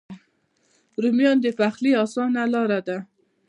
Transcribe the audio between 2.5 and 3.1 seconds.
لاره ده